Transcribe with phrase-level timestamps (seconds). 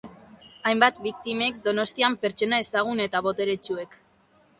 [0.69, 3.95] Hainbat biktimek Donostian pertsona ezagun eta boteretsuek.